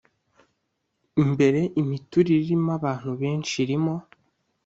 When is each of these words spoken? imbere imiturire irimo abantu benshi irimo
imbere 1.23 1.61
imiturire 1.81 2.37
irimo 2.43 2.69
abantu 2.79 3.09
benshi 3.21 3.53
irimo 3.63 3.95